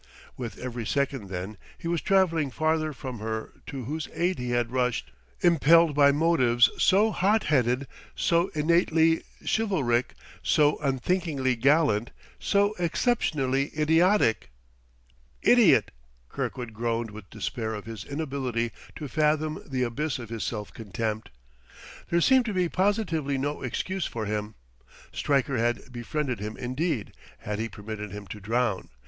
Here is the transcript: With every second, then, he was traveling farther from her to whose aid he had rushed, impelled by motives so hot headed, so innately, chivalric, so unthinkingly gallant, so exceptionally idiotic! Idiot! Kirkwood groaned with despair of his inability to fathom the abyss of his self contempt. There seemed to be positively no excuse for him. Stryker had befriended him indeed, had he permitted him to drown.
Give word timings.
With 0.35 0.57
every 0.57 0.87
second, 0.87 1.29
then, 1.29 1.57
he 1.77 1.87
was 1.87 2.01
traveling 2.01 2.49
farther 2.49 2.91
from 2.91 3.19
her 3.19 3.53
to 3.67 3.83
whose 3.83 4.07
aid 4.15 4.39
he 4.39 4.49
had 4.49 4.71
rushed, 4.71 5.11
impelled 5.41 5.93
by 5.93 6.11
motives 6.11 6.71
so 6.79 7.11
hot 7.11 7.43
headed, 7.43 7.85
so 8.15 8.47
innately, 8.55 9.21
chivalric, 9.45 10.15
so 10.41 10.79
unthinkingly 10.79 11.55
gallant, 11.55 12.09
so 12.39 12.73
exceptionally 12.79 13.69
idiotic! 13.77 14.49
Idiot! 15.43 15.91
Kirkwood 16.29 16.73
groaned 16.73 17.11
with 17.11 17.29
despair 17.29 17.75
of 17.75 17.85
his 17.85 18.03
inability 18.03 18.71
to 18.95 19.07
fathom 19.07 19.61
the 19.67 19.83
abyss 19.83 20.17
of 20.17 20.29
his 20.29 20.43
self 20.43 20.73
contempt. 20.73 21.29
There 22.09 22.21
seemed 22.21 22.45
to 22.45 22.53
be 22.55 22.67
positively 22.69 23.37
no 23.37 23.61
excuse 23.61 24.07
for 24.07 24.25
him. 24.25 24.55
Stryker 25.11 25.59
had 25.59 25.91
befriended 25.91 26.39
him 26.39 26.57
indeed, 26.57 27.13
had 27.41 27.59
he 27.59 27.69
permitted 27.69 28.09
him 28.09 28.25
to 28.25 28.39
drown. 28.39 28.89